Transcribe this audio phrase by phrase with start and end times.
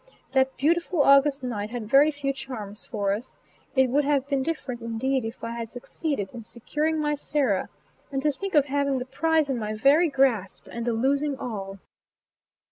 [0.31, 3.39] That beautiful August night had very few charms for us.
[3.75, 7.69] It would have been different indeed if I had succeeded in securing my Sarah;
[8.11, 11.77] and to think of having the prize in my very grasp, and the losing all!